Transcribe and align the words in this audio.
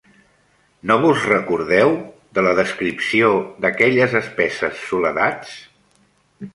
No 0.91 0.95
vos 1.03 1.19
recordeu 1.33 1.91
de 2.37 2.45
la 2.47 2.55
descripció 2.61 3.31
d'aquelles 3.67 4.19
espesses 4.25 4.83
soledats? 4.91 5.55